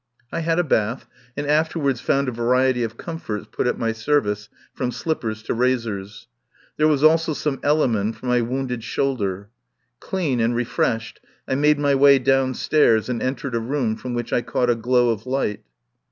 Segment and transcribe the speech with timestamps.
[0.31, 1.05] I had a bath,
[1.37, 6.27] and afterwards found a variety of comforts put at my service, from slippers to razors.
[6.77, 9.51] There was also some Elliman for my wounded shoulder.
[9.99, 14.41] Clean and refreshed, I made my way downstairs and entered a room from which I
[14.41, 15.63] caught a glow of light.